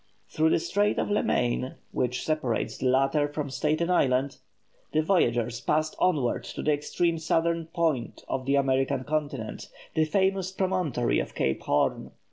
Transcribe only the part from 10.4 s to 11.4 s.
promontory of